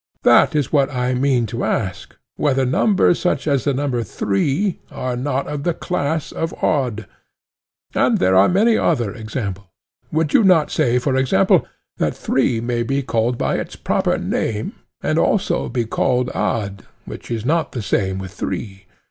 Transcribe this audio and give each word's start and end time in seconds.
—that 0.23 0.55
is 0.55 0.73
what 0.73 0.91
I 0.91 1.13
mean 1.13 1.45
to 1.45 1.63
ask—whether 1.63 2.65
numbers 2.65 3.19
such 3.19 3.47
as 3.47 3.65
the 3.65 3.73
number 3.75 4.01
three 4.01 4.79
are 4.89 5.15
not 5.15 5.45
of 5.45 5.61
the 5.61 5.75
class 5.75 6.31
of 6.31 6.55
odd. 6.63 7.05
And 7.93 8.17
there 8.17 8.35
are 8.35 8.49
many 8.49 8.75
other 8.79 9.13
examples: 9.13 9.67
would 10.11 10.33
you 10.33 10.43
not 10.43 10.71
say, 10.71 10.97
for 10.97 11.15
example, 11.15 11.67
that 11.97 12.17
three 12.17 12.59
may 12.59 12.81
be 12.81 13.03
called 13.03 13.37
by 13.37 13.57
its 13.59 13.75
proper 13.75 14.17
name, 14.17 14.73
and 15.03 15.19
also 15.19 15.69
be 15.69 15.85
called 15.85 16.31
odd, 16.33 16.83
which 17.05 17.29
is 17.29 17.45
not 17.45 17.71
the 17.71 17.83
same 17.83 18.17
with 18.17 18.31
three? 18.33 18.87